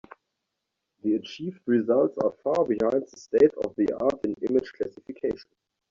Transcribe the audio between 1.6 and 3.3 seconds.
results are far behind the